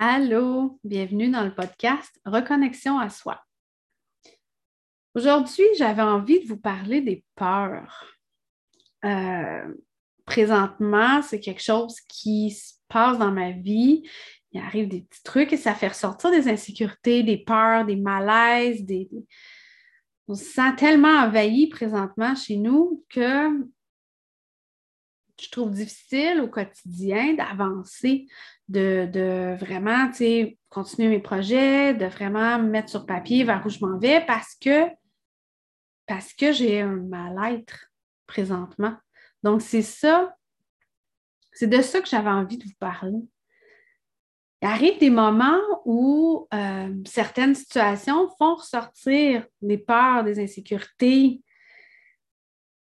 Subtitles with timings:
[0.00, 3.42] Allô, bienvenue dans le podcast Reconnexion à soi.
[5.16, 8.06] Aujourd'hui, j'avais envie de vous parler des peurs.
[9.04, 9.74] Euh,
[10.24, 14.08] présentement, c'est quelque chose qui se passe dans ma vie.
[14.52, 18.84] Il arrive des petits trucs et ça fait ressortir des insécurités, des peurs, des malaises.
[18.84, 19.10] Des...
[20.28, 23.48] On se sent tellement envahi présentement chez nous que
[25.40, 28.26] je trouve difficile au quotidien d'avancer,
[28.68, 30.10] de, vraiment
[30.68, 34.54] continuer mes projets, de vraiment me mettre sur papier vers où je m'en vais parce
[34.60, 34.86] que,
[36.06, 37.90] parce que j'ai un mal-être
[38.26, 38.94] présentement.
[39.42, 40.34] Donc, c'est ça,
[41.52, 43.18] c'est de ça que j'avais envie de vous parler.
[44.60, 51.40] Il arrive des moments où euh, certaines situations font ressortir des peurs, des insécurités,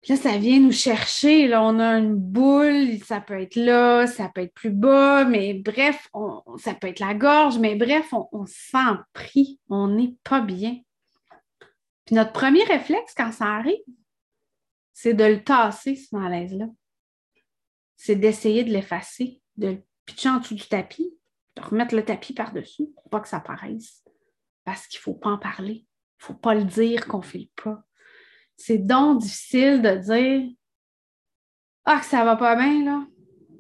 [0.09, 1.47] là, ça vient nous chercher.
[1.49, 5.55] Là, on a une boule, ça peut être là, ça peut être plus bas, mais
[5.55, 6.09] bref,
[6.59, 10.81] ça peut être la gorge, mais bref, on, se sent pris, on n'est pas bien.
[12.05, 13.79] Puis notre premier réflexe quand ça arrive,
[14.93, 16.67] c'est de le tasser, ce malaise-là.
[17.97, 21.17] C'est d'essayer de l'effacer, de le pitcher en dessous du tapis,
[21.57, 24.03] de remettre le tapis par-dessus pour pas que ça paraisse.
[24.65, 25.87] Parce qu'il ne faut pas en parler.
[26.19, 27.85] Il ne faut pas le dire qu'on ne file pas
[28.65, 30.55] c'est donc difficile de dire
[31.85, 33.07] Ah, que ça va pas bien, là.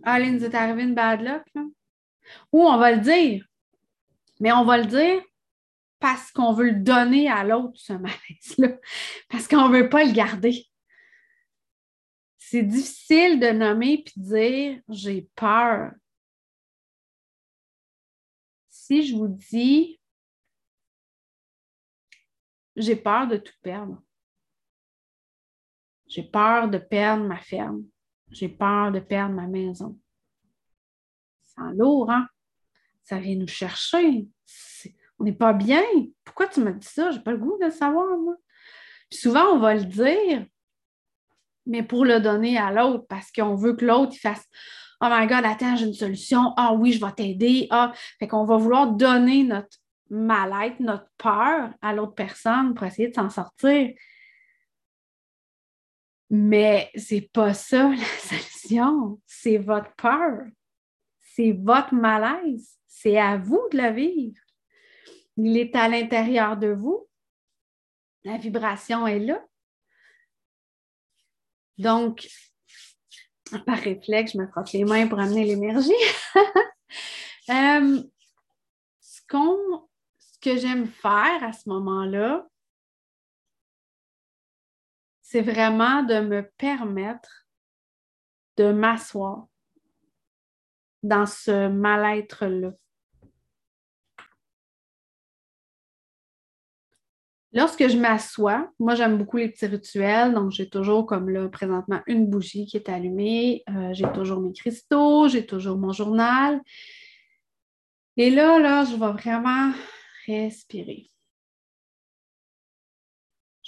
[0.04, 1.62] Ah, nous est arrivé une bad luck, là.
[2.52, 3.44] Ou on va le dire,
[4.38, 5.22] mais on va le dire
[5.98, 8.78] parce qu'on veut le donner à l'autre, ce malaise-là,
[9.28, 10.66] parce qu'on ne veut pas le garder.
[12.38, 15.90] C'est difficile de nommer puis dire j'ai peur.
[18.70, 20.00] Si je vous dis
[22.76, 24.00] j'ai peur de tout perdre,
[26.12, 27.84] j'ai peur de perdre ma ferme.
[28.30, 29.98] J'ai peur de perdre ma maison.
[31.40, 32.28] C'est lourd, hein?
[33.02, 34.26] Ça vient nous chercher.
[35.18, 35.82] on n'est pas bien.
[36.22, 37.10] Pourquoi tu me dis ça?
[37.12, 38.36] Je n'ai pas le goût de le savoir, moi.
[39.10, 40.44] souvent, on va le dire,
[41.64, 44.46] mais pour le donner à l'autre, parce qu'on veut que l'autre fasse
[45.00, 46.52] Oh my God, attends, j'ai une solution.
[46.58, 47.68] Ah oui, je vais t'aider.
[47.70, 49.78] Ah, fait qu'on va vouloir donner notre
[50.10, 53.94] mal-être, notre peur à l'autre personne pour essayer de s'en sortir.
[56.34, 59.20] Mais c'est pas ça la solution.
[59.26, 60.46] C'est votre peur.
[61.20, 62.78] C'est votre malaise.
[62.86, 64.40] C'est à vous de le vivre.
[65.36, 67.06] Il est à l'intérieur de vous.
[68.24, 69.44] La vibration est là.
[71.76, 72.26] Donc,
[73.66, 75.92] par réflexe, je me frotte les mains pour amener l'énergie.
[77.50, 78.00] Euh,
[79.00, 82.46] ce, ce que j'aime faire à ce moment-là,
[85.32, 87.46] c'est vraiment de me permettre
[88.58, 89.46] de m'asseoir
[91.02, 92.72] dans ce mal-être-là.
[97.54, 102.02] Lorsque je m'assois, moi j'aime beaucoup les petits rituels, donc j'ai toujours comme là présentement
[102.06, 106.60] une bougie qui est allumée, euh, j'ai toujours mes cristaux, j'ai toujours mon journal.
[108.18, 109.72] Et là, là, je vais vraiment
[110.26, 111.11] respirer.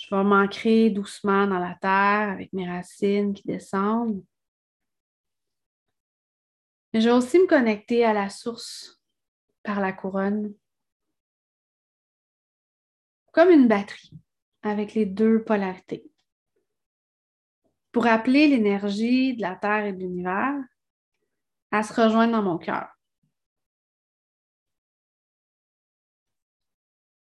[0.04, 4.22] Je vais m'ancrer doucement dans la terre avec mes racines qui descendent.
[6.92, 9.00] Mais je vais aussi me connecter à la source
[9.62, 10.54] par la couronne,
[13.32, 14.12] comme une batterie
[14.62, 16.04] avec les deux polarités.
[17.90, 20.54] Pour appeler l'énergie de la Terre et de l'univers
[21.70, 22.88] à se rejoindre dans mon cœur.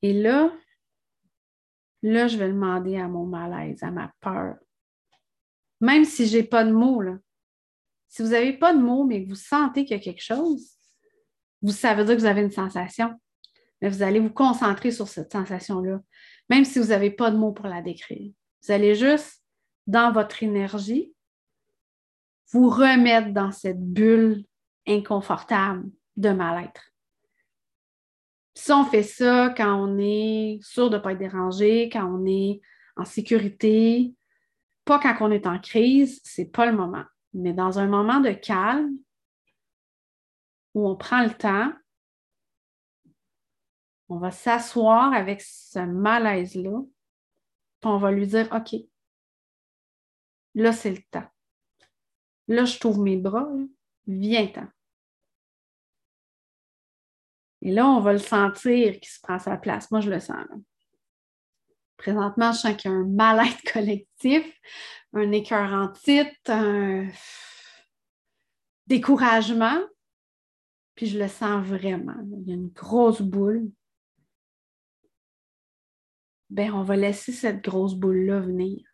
[0.02, 0.52] Et là,
[2.06, 4.58] Là, je vais demander à mon malaise, à ma peur.
[5.82, 7.02] Même si je n'ai pas de mots.
[8.08, 10.78] Si vous n'avez pas de mots, mais que vous sentez qu'il y a quelque chose,
[11.64, 13.20] vous savez dire que vous avez une sensation.
[13.82, 16.00] Mais vous allez vous concentrer sur cette sensation-là,
[16.48, 18.32] même si vous n'avez pas de mots pour la décrire.
[18.62, 19.44] Vous allez juste,
[19.88, 21.12] dans votre énergie,
[22.52, 24.46] vous remettre dans cette bulle
[24.88, 26.84] inconfortable de mal-être.
[28.56, 32.26] Si on fait ça quand on est sûr de ne pas être dérangé, quand on
[32.26, 32.62] est
[32.96, 34.14] en sécurité,
[34.86, 37.04] pas quand on est en crise, ce n'est pas le moment.
[37.34, 38.98] Mais dans un moment de calme,
[40.74, 41.74] où on prend le temps,
[44.08, 46.82] on va s'asseoir avec ce malaise-là,
[47.82, 48.80] puis on va lui dire OK,
[50.54, 51.28] là, c'est le temps.
[52.48, 53.50] Là, je t'ouvre mes bras,
[54.08, 54.68] viens-t'en.
[57.66, 59.90] Et là, on va le sentir qui se prend sa place.
[59.90, 60.46] Moi, je le sens.
[61.98, 64.46] Présentement, je sens qu'il y a un mal-être collectif,
[65.14, 67.08] un écœur un
[68.86, 69.82] découragement.
[70.94, 72.14] puis je le sens vraiment.
[72.44, 73.72] Il y a une grosse boule.
[76.52, 78.86] Ben, on va laisser cette grosse boule-là venir.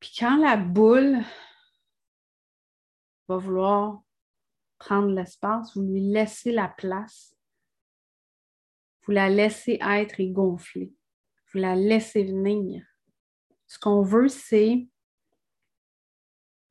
[0.00, 1.22] Puis quand la boule
[3.28, 4.02] va vouloir
[4.78, 7.34] prendre l'espace, vous lui laissez la place.
[9.04, 10.92] Vous la laissez être et gonfler.
[11.52, 12.84] Vous la laissez venir.
[13.66, 14.86] Ce qu'on veut, c'est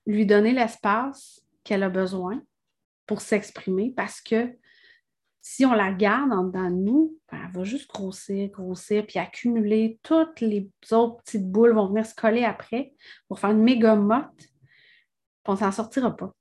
[0.05, 2.41] lui donner l'espace qu'elle a besoin
[3.05, 4.57] pour s'exprimer parce que
[5.41, 9.19] si on la garde en dedans de nous, ben, elle va juste grossir, grossir, puis
[9.19, 9.99] accumuler.
[10.01, 12.93] Toutes les autres petites boules vont venir se coller après
[13.27, 14.49] pour faire une méga motte, puis
[15.47, 16.33] on s'en sortira pas.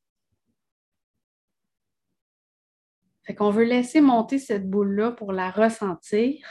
[3.25, 6.45] Fait qu'on veut laisser monter cette boule-là pour la ressentir,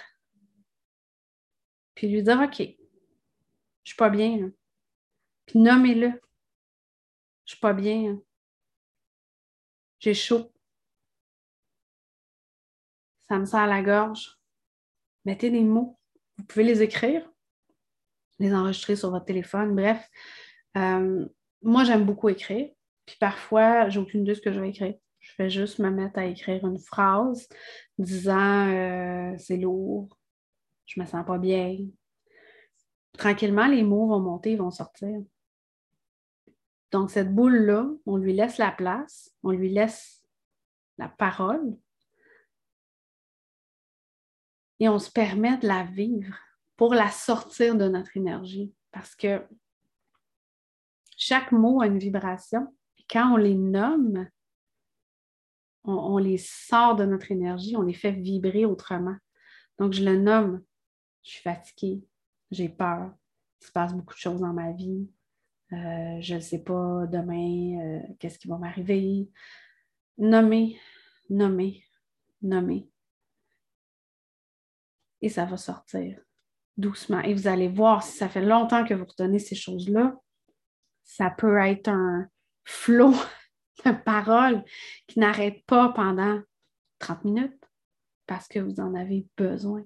[1.96, 2.60] puis lui dire OK,
[3.84, 4.52] je suis pas bien.
[5.46, 6.22] Puis nommez-le.
[7.46, 8.22] Je suis pas bien.
[10.00, 10.52] J'ai chaud.
[13.28, 14.40] Ça me à la gorge.
[15.26, 16.00] Mettez des mots.
[16.38, 17.30] Vous pouvez les écrire,
[18.40, 19.76] les enregistrer sur votre téléphone.
[19.76, 20.10] Bref,
[20.78, 21.28] euh,
[21.62, 22.72] moi, j'aime beaucoup écrire.
[23.06, 24.96] Puis parfois, j'ai aucune idée ce que je vais écrire.
[25.22, 27.48] Je vais juste me mettre à écrire une phrase
[27.98, 30.18] disant euh, c'est lourd,
[30.86, 31.78] je me sens pas bien.
[33.14, 35.22] Tranquillement, les mots vont monter, ils vont sortir.
[36.92, 40.24] Donc, cette boule-là, on lui laisse la place, on lui laisse
[40.98, 41.78] la parole
[44.80, 46.36] et on se permet de la vivre
[46.76, 48.74] pour la sortir de notre énergie.
[48.92, 49.46] Parce que
[51.16, 52.76] chaque mot a une vibration.
[52.98, 54.28] Et quand on les nomme,
[55.84, 59.16] on, les sort de notre énergie, on les fait vibrer autrement.
[59.80, 60.64] Donc, je le nomme.
[61.24, 62.04] Je suis fatiguée,
[62.50, 63.12] j'ai peur,
[63.62, 65.08] il se passe beaucoup de choses dans ma vie,
[65.72, 69.30] euh, je ne sais pas demain euh, qu'est-ce qui va m'arriver.
[70.18, 70.78] Nommer,
[71.30, 71.84] nommer,
[72.42, 72.90] nommer.
[75.22, 76.20] Et ça va sortir
[76.76, 77.22] doucement.
[77.22, 80.16] Et vous allez voir, si ça fait longtemps que vous retenez ces choses-là,
[81.04, 82.28] ça peut être un
[82.64, 83.14] flot
[83.86, 84.64] de paroles
[85.08, 86.42] qui n'arrête pas pendant
[87.00, 87.64] 30 minutes
[88.28, 89.84] parce que vous en avez besoin.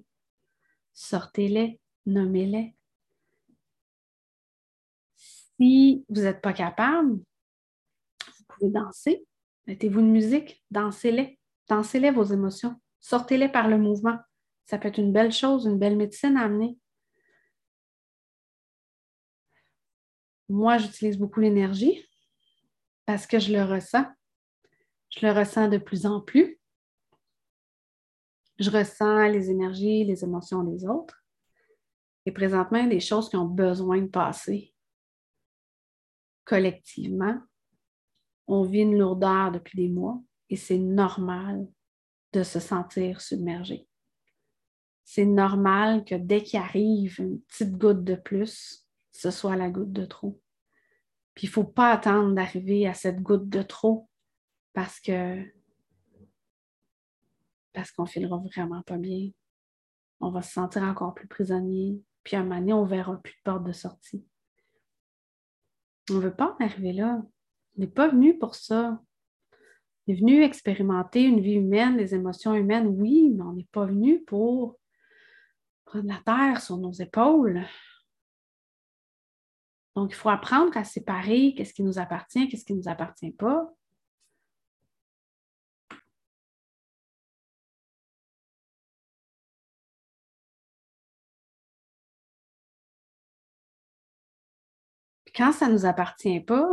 [0.92, 2.74] Sortez-les, nommez-les.
[5.16, 9.26] Si vous n'êtes pas capable, vous pouvez danser.
[9.66, 11.38] Mettez-vous une musique, dansez-les.
[11.68, 12.80] Dansez-les vos émotions.
[13.00, 14.18] Sortez-les par le mouvement.
[14.64, 16.78] Ça peut être une belle chose, une belle médecine à amener.
[20.48, 22.06] Moi, j'utilise beaucoup l'énergie
[23.06, 24.04] parce que je le ressens.
[25.10, 26.60] Je le ressens de plus en plus.
[28.58, 31.24] Je ressens les énergies, les émotions des autres.
[32.26, 34.74] Et présentement, des choses qui ont besoin de passer
[36.44, 37.38] collectivement,
[38.46, 41.66] on vit une lourdeur depuis des mois et c'est normal
[42.32, 43.88] de se sentir submergé.
[45.04, 49.92] C'est normal que dès qu'il arrive une petite goutte de plus, ce soit la goutte
[49.92, 50.40] de trop.
[51.36, 54.08] Puis il ne faut pas attendre d'arriver à cette goutte de trop
[54.72, 55.44] parce que
[57.74, 59.28] parce qu'on filera vraiment pas bien.
[60.20, 62.02] On va se sentir encore plus prisonnier.
[62.24, 64.26] Puis à un moment donné, on ne verra plus de porte de sortie.
[66.10, 67.22] On ne veut pas en arriver là.
[67.76, 68.98] On n'est pas venu pour ça.
[70.08, 73.84] On est venu expérimenter une vie humaine, des émotions humaines, oui, mais on n'est pas
[73.84, 74.78] venu pour
[75.84, 77.66] prendre la terre sur nos épaules.
[79.96, 83.32] Donc, il faut apprendre à séparer qu'est-ce qui nous appartient, qu'est-ce qui ne nous appartient
[83.32, 83.72] pas.
[95.36, 96.66] quand ça ne nous appartient pas,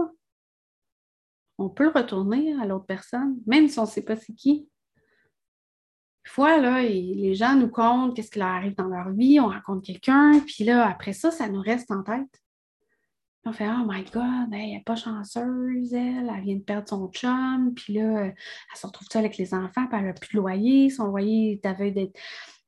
[1.57, 4.69] on peut retourner à l'autre personne, même si on ne sait pas c'est qui.
[6.25, 9.49] Des fois, là, les gens nous comptent qu'est-ce qui leur arrive dans leur vie, on
[9.49, 12.42] rencontre quelqu'un, puis là, après ça, ça nous reste en tête.
[13.45, 17.09] On fait Oh my God, elle n'est pas chanceuse, elle, elle vient de perdre son
[17.11, 18.35] chum, puis là, elle
[18.75, 21.65] se retrouve seule avec les enfants, puis elle n'a plus de loyer, son loyer est
[21.65, 22.17] à d'être.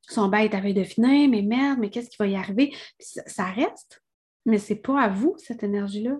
[0.07, 2.75] Son bail est à de finir, mais merde, mais qu'est-ce qui va y arriver?
[2.99, 4.03] ça reste.
[4.45, 6.17] Mais ce n'est pas à vous, cette énergie-là.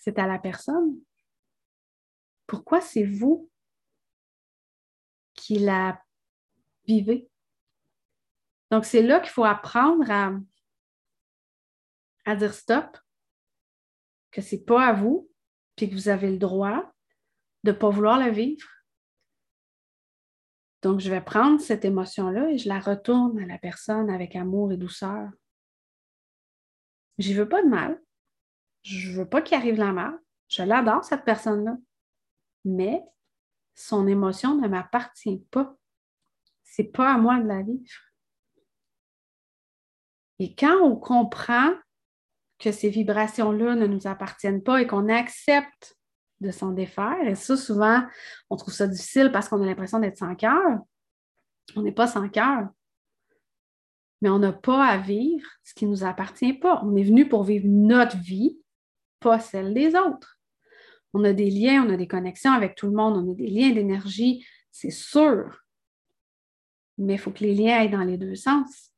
[0.00, 0.98] C'est à la personne.
[2.46, 3.48] Pourquoi c'est vous
[5.34, 6.00] qui la
[6.86, 7.28] vivez?
[8.70, 10.32] Donc, c'est là qu'il faut apprendre à,
[12.26, 12.98] à dire stop,
[14.30, 15.30] que ce n'est pas à vous,
[15.76, 16.92] puis que vous avez le droit
[17.64, 18.68] de ne pas vouloir la vivre.
[20.82, 24.72] Donc, je vais prendre cette émotion-là et je la retourne à la personne avec amour
[24.72, 25.30] et douceur.
[27.18, 28.00] J'y veux pas de mal.
[28.82, 30.18] je veux pas qu'il arrive la mort.
[30.48, 31.76] Je l'adore, cette personne-là.
[32.64, 33.02] Mais
[33.74, 35.76] son émotion ne m'appartient pas.
[36.62, 38.02] C'est pas à moi de la vivre.
[40.38, 41.72] Et quand on comprend
[42.58, 45.96] que ces vibrations-là ne nous appartiennent pas et qu'on accepte
[46.40, 48.02] de s'en défaire, et ça, souvent,
[48.50, 50.80] on trouve ça difficile parce qu'on a l'impression d'être sans cœur.
[51.74, 52.68] On n'est pas sans cœur.
[54.20, 56.82] Mais on n'a pas à vivre ce qui ne nous appartient pas.
[56.84, 58.58] On est venu pour vivre notre vie,
[59.20, 60.38] pas celle des autres.
[61.12, 63.48] On a des liens, on a des connexions avec tout le monde, on a des
[63.48, 65.62] liens d'énergie, c'est sûr.
[66.98, 68.92] Mais il faut que les liens aillent dans les deux sens.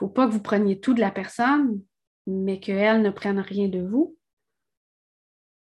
[0.00, 1.80] Il ne faut pas que vous preniez tout de la personne,
[2.26, 4.16] mais qu'elle ne prenne rien de vous.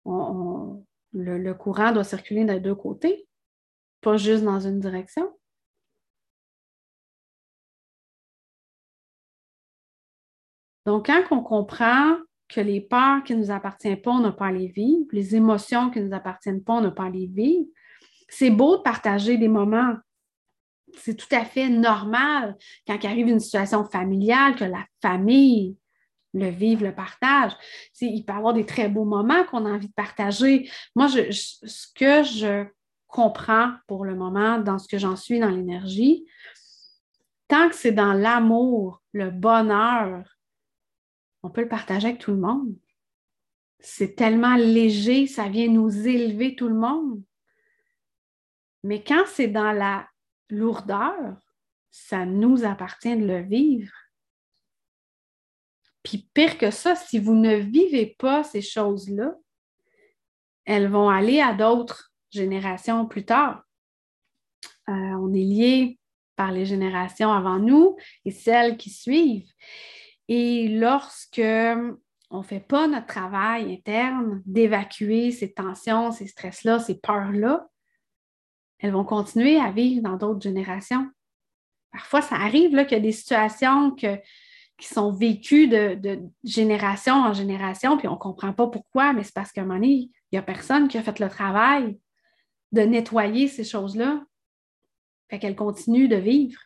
[0.06, 3.28] le, courant doit circuler des deux côtés,
[4.02, 5.38] pas juste dans une direction.
[10.86, 14.48] Donc, quand on comprend que les peurs qui ne nous appartiennent pas, on n'a pas
[14.48, 17.28] à les vivre, les émotions qui ne nous appartiennent pas, on n'a pas à les
[17.28, 17.68] vivre,
[18.30, 19.96] c'est beau de partager des moments
[20.96, 25.78] c'est tout à fait normal quand arrive une situation familiale que la famille
[26.34, 27.54] le vive, le partage.
[28.02, 30.70] il peut y avoir des très beaux moments qu'on a envie de partager.
[30.96, 32.66] Moi, ce que je
[33.08, 36.26] comprends pour le moment, dans ce que j'en suis dans l'énergie,
[37.48, 40.24] tant que c'est dans l'amour, le bonheur,
[41.44, 42.76] on peut le partager avec tout le monde.
[43.80, 47.22] C'est tellement léger, ça vient nous élever tout le monde.
[48.84, 50.08] Mais quand c'est dans la
[50.50, 51.38] lourdeur,
[51.90, 53.94] ça nous appartient de le vivre.
[56.08, 59.36] Puis pire que ça, si vous ne vivez pas ces choses-là,
[60.64, 63.66] elles vont aller à d'autres générations plus tard.
[64.88, 66.00] Euh, on est lié
[66.38, 69.52] par les générations avant nous et celles qui suivent.
[70.30, 71.42] Et lorsque
[72.30, 77.68] on ne fait pas notre travail interne d'évacuer ces tensions, ces stress-là, ces peurs-là,
[78.80, 81.10] elles vont continuer à vivre dans d'autres générations.
[81.92, 83.92] Parfois, ça arrive qu'il y a des situations
[84.78, 89.34] qui sont vécues de, génération en génération, puis on ne comprend pas pourquoi, mais c'est
[89.34, 92.00] parce qu'à un moment donné, il n'y a personne qui a fait le travail
[92.72, 94.24] de nettoyer ces choses-là.
[95.30, 96.60] Fait qu'elles continuent de vivre.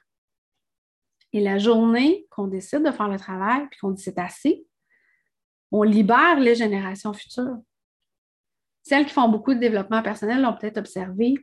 [1.34, 4.66] Et la journée qu'on décide de faire le travail, puis qu'on dit c'est assez,
[5.72, 7.58] on libère les générations futures.
[8.84, 11.36] Celles qui font beaucoup de développement personnel l'ont peut-être observé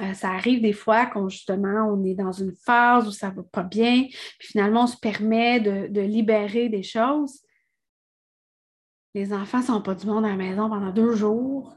[0.00, 3.36] euh, ça arrive des fois quand justement on est dans une phase où ça ne
[3.36, 4.06] va pas bien,
[4.38, 7.40] puis finalement on se permet de, libérer des choses.
[9.14, 11.76] Les enfants ne sont pas du monde à la maison pendant deux jours.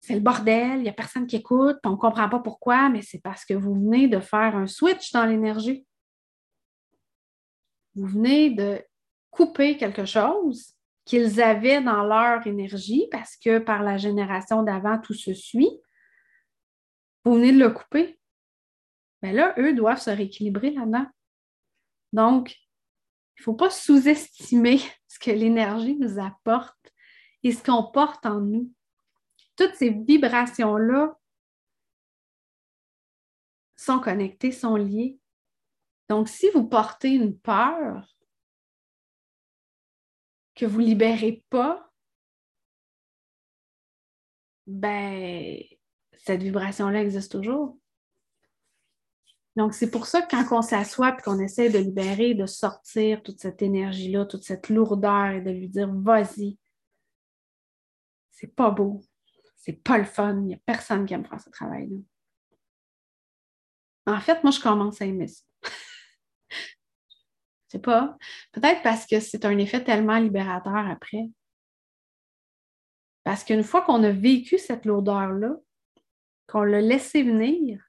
[0.00, 3.02] C'est le bordel, il n'y a personne qui écoute, on ne comprend pas pourquoi, mais
[3.02, 5.84] c'est parce que vous venez de faire un switch dans l'énergie.
[7.96, 8.80] Vous venez de
[9.30, 15.14] couper quelque chose qu'ils avaient dans leur énergie parce que par la génération d'avant, tout
[15.14, 15.80] se suit
[17.24, 18.18] vous venez de le couper.
[19.22, 21.06] Mais ben là, eux doivent se rééquilibrer là-dedans.
[22.12, 22.54] Donc,
[23.36, 24.78] il ne faut pas sous-estimer
[25.08, 26.92] ce que l'énergie nous apporte
[27.42, 28.72] et ce qu'on porte en nous.
[29.56, 31.18] Toutes ces vibrations-là
[33.76, 35.18] sont connectées, sont liées.
[36.08, 38.14] Donc, si vous portez une peur
[40.54, 41.90] que vous ne libérez pas,
[44.66, 45.62] ben,
[46.18, 47.78] cette vibration-là existe toujours.
[49.56, 53.22] Donc, c'est pour ça que quand on s'assoit et qu'on essaie de libérer, de sortir
[53.22, 56.58] toute cette énergie-là, toute cette lourdeur et de lui dire vas-y,
[58.32, 59.00] c'est pas beau,
[59.56, 61.96] c'est pas le fun, il n'y a personne qui aime faire ce travail-là.
[64.06, 65.42] En fait, moi, je commence à aimer ça.
[67.68, 68.16] Je sais pas.
[68.52, 71.30] Peut-être parce que c'est un effet tellement libérateur après.
[73.24, 75.56] Parce qu'une fois qu'on a vécu cette lourdeur-là,
[76.46, 77.82] qu'on l'a laissé venir,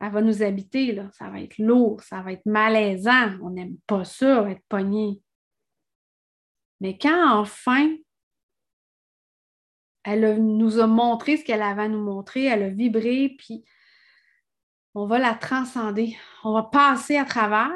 [0.00, 1.10] elle va nous habiter, là.
[1.12, 3.38] ça va être lourd, ça va être malaisant.
[3.42, 5.22] On n'aime pas ça, être pogné.
[6.80, 7.96] Mais quand enfin,
[10.04, 13.64] elle nous a montré ce qu'elle avait à nous montrer, elle a vibré, puis
[14.94, 17.70] on va la transcender, on va passer à travers,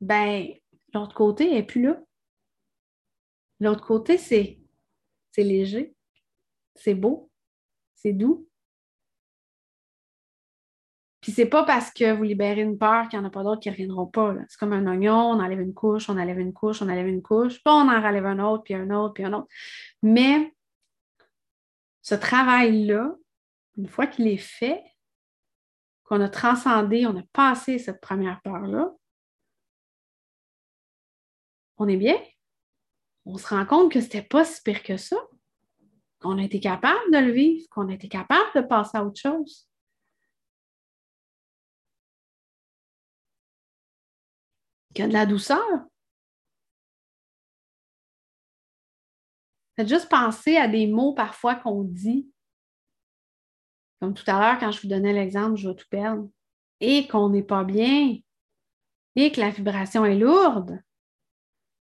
[0.00, 0.48] ben
[0.92, 2.00] l'autre côté n'est plus là.
[3.60, 4.58] L'autre côté, c'est
[5.36, 5.94] léger,
[6.74, 7.30] c'est beau,
[8.04, 8.46] c'est doux.
[11.20, 13.62] Puis c'est pas parce que vous libérez une peur qu'il n'y en a pas d'autres
[13.62, 14.34] qui ne reviendront pas.
[14.46, 17.22] C'est comme un oignon, on enlève une couche, on enlève une couche, on enlève une
[17.22, 19.48] couche, puis on en relève un autre, puis un autre, puis un autre.
[20.02, 20.54] Mais
[22.02, 23.16] ce travail-là,
[23.78, 24.84] une fois qu'il est fait,
[26.02, 28.92] qu'on a transcendé, on a passé cette première peur-là,
[31.78, 32.20] on est bien.
[33.24, 35.16] on se rend compte que c'était pas si pire que ça,
[36.24, 39.20] qu'on a été capable de le vivre, qu'on a été capable de passer à autre
[39.20, 39.68] chose.
[44.94, 45.60] Qu'il y a de la douceur.
[49.76, 52.32] Faites juste penser à des mots parfois qu'on dit.
[54.00, 56.30] Comme tout à l'heure, quand je vous donnais l'exemple, je vais tout perdre.
[56.80, 58.16] Et qu'on n'est pas bien.
[59.16, 60.80] Et que la vibration est lourde.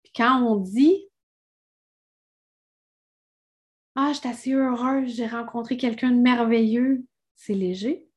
[0.03, 1.08] Puis quand on dit
[4.01, 8.09] Ah, je suis assez heureuse, j'ai rencontré quelqu'un de merveilleux, c'est léger.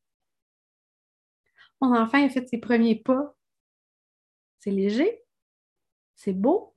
[1.82, 3.36] Mon enfant a fait ses premiers pas.
[4.60, 5.24] C'est léger.
[6.14, 6.76] C'est beau.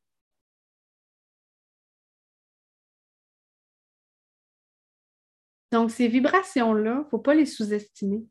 [5.71, 8.25] Donc, ces vibrations-là, il ne faut pas les sous-estimer.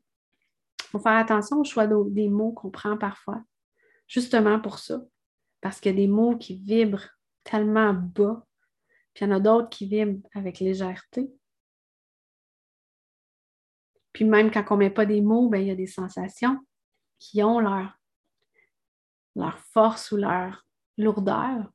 [0.79, 3.43] Il faut faire attention au choix des mots qu'on prend parfois,
[4.07, 5.03] justement pour ça.
[5.61, 7.09] Parce qu'il y a des mots qui vibrent
[7.43, 8.47] tellement bas,
[9.13, 11.31] puis il y en a d'autres qui vibrent avec légèreté.
[14.11, 16.59] Puis même quand on ne met pas des mots, ben, il y a des sensations
[17.19, 17.97] qui ont leur,
[19.71, 20.65] force ou leur
[20.97, 21.71] lourdeur.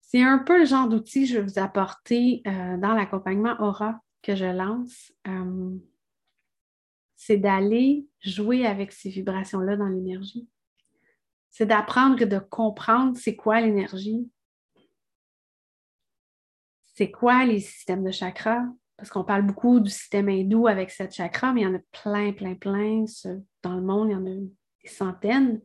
[0.00, 4.00] C'est un peu le genre d'outil que je vais vous apporter euh, dans l'accompagnement Aura
[4.22, 5.12] que je lance.
[5.28, 5.78] Euh,
[7.14, 10.48] c'est d'aller jouer avec ces vibrations-là dans l'énergie.
[11.50, 14.30] C'est d'apprendre et de comprendre c'est quoi l'énergie.
[16.94, 18.62] C'est quoi les systèmes de chakras?
[18.96, 21.80] Parce qu'on parle beaucoup du système hindou avec sept chakras, mais il y en a
[21.92, 23.04] plein, plein, plein.
[23.62, 25.60] Dans le monde, il y en a des centaines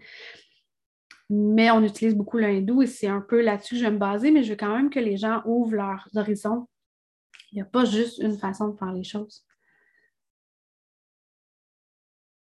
[1.29, 4.31] mais on utilise beaucoup l'hindou et c'est un peu là-dessus que je vais me baser,
[4.31, 6.67] mais je veux quand même que les gens ouvrent leurs horizons.
[7.51, 9.44] Il n'y a pas juste une façon de faire les choses.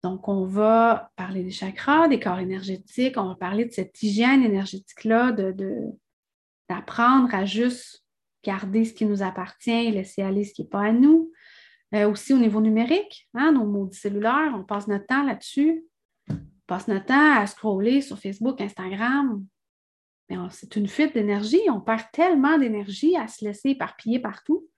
[0.06, 4.44] Donc, on va parler des chakras, des corps énergétiques, on va parler de cette hygiène
[4.44, 5.34] énergétique-là,
[6.68, 8.04] d'apprendre à juste
[8.44, 11.32] garder ce qui nous appartient et laisser aller ce qui n'est pas à nous.
[11.94, 15.84] Euh, aussi au niveau numérique, hein, nos mots cellulaires, on passe notre temps là-dessus
[16.66, 19.44] passe notre temps à scroller sur Facebook, Instagram.
[20.50, 21.60] C'est une fuite d'énergie.
[21.70, 24.68] On perd tellement d'énergie à se laisser éparpiller partout.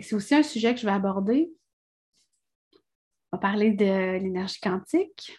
[0.00, 1.50] C'est aussi un sujet que je vais aborder.
[3.32, 5.38] On va parler de l'énergie quantique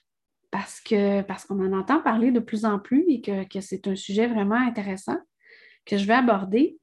[0.52, 3.88] parce que parce qu'on en entend parler de plus en plus et que, que c'est
[3.88, 5.18] un sujet vraiment intéressant
[5.86, 6.78] que je vais aborder.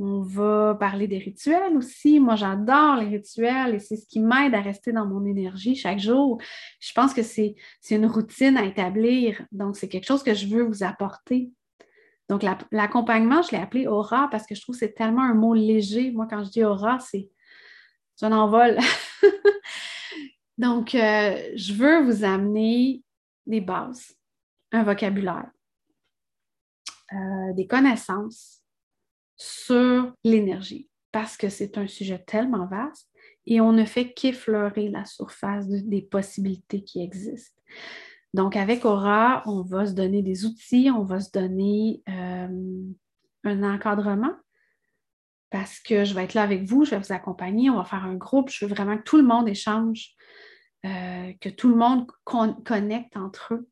[0.00, 2.20] On va parler des rituels aussi.
[2.20, 5.98] Moi, j'adore les rituels et c'est ce qui m'aide à rester dans mon énergie chaque
[5.98, 6.40] jour.
[6.80, 7.56] Je pense que c'est
[7.90, 9.44] une routine à établir.
[9.50, 11.50] Donc, c'est quelque chose que je veux vous apporter.
[12.28, 15.54] Donc, l'accompagnement, je l'ai appelé aura parce que je trouve que c'est tellement un mot
[15.54, 16.12] léger.
[16.12, 17.28] Moi, quand je dis aura, c'est
[18.22, 18.78] un envol.
[20.58, 23.02] Donc, euh, je veux vous amener
[23.46, 24.14] des bases,
[24.72, 25.50] un vocabulaire,
[27.12, 28.60] euh, des connaissances
[29.36, 33.08] sur l'énergie parce que c'est un sujet tellement vaste
[33.46, 37.62] et on ne fait qu'effleurer la surface des possibilités qui existent.
[38.34, 42.82] Donc, avec Aura, on va se donner des outils, on va se donner euh,
[43.44, 44.34] un encadrement
[45.50, 48.04] parce que je vais être là avec vous, je vais vous accompagner, on va faire
[48.04, 50.14] un groupe, je veux vraiment que tout le monde échange,
[50.84, 52.06] euh, que tout le monde
[52.64, 53.68] connecte entre eux.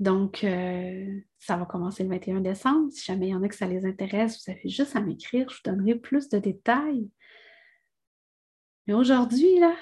[0.00, 2.90] Donc, euh, ça va commencer le 21 décembre.
[2.90, 5.48] Si jamais il y en a que ça les intéresse, vous avez juste à m'écrire,
[5.48, 7.08] je vous donnerai plus de détails.
[8.86, 9.76] Mais aujourd'hui, là,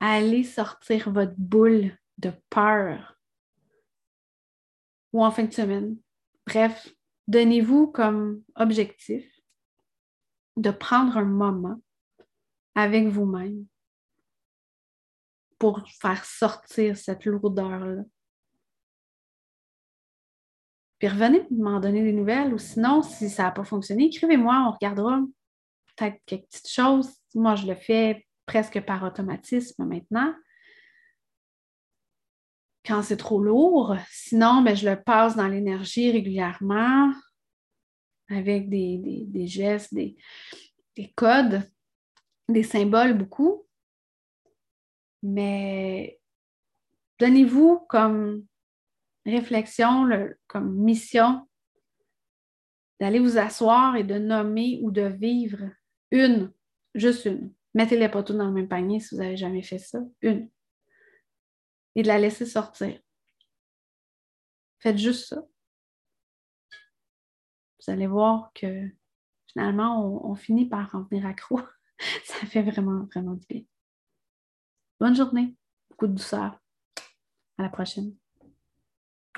[0.00, 3.18] allez sortir votre boule de peur.
[5.12, 5.98] Ou en fin de semaine.
[6.46, 6.88] Bref,
[7.28, 9.24] donnez-vous comme objectif
[10.56, 11.80] de prendre un moment
[12.74, 13.66] avec vous-même
[15.58, 18.02] pour faire sortir cette lourdeur-là
[21.02, 22.54] puis revenez m'en donner des nouvelles.
[22.54, 25.18] Ou sinon, si ça n'a pas fonctionné, écrivez-moi, on regardera
[25.96, 27.10] peut-être quelques petites choses.
[27.34, 30.32] Moi, je le fais presque par automatisme maintenant.
[32.84, 33.96] Quand c'est trop lourd.
[34.10, 37.12] Sinon, ben, je le passe dans l'énergie régulièrement
[38.28, 40.16] avec des, gestes, des,
[40.96, 41.62] des codes,
[42.48, 43.66] des symboles beaucoup.
[45.22, 46.18] Mais
[47.20, 48.44] donnez-vous comme
[49.24, 50.08] réflexion,
[50.48, 51.46] comme mission,
[53.00, 55.70] d'aller vous asseoir et de nommer ou de vivre
[56.10, 56.52] une,
[56.94, 57.52] juste une.
[57.74, 59.98] Mettez-les pas dans le même panier si vous n'avez jamais fait ça.
[60.20, 60.48] Une.
[61.94, 62.98] Et de la laisser sortir.
[64.80, 65.42] Faites juste ça.
[67.78, 68.88] Vous allez voir que
[69.46, 71.60] finalement, on, finit par en venir accro.
[72.24, 73.62] ça fait vraiment, vraiment du bien.
[75.00, 75.56] Bonne journée.
[75.90, 76.58] Beaucoup de douceur.
[77.58, 78.16] À la prochaine.